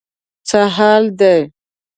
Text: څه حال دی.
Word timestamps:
څه 0.47 0.59
حال 0.75 1.03
دی. 1.19 1.39